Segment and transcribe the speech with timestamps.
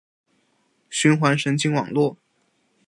[0.89, 2.17] 循环神经网络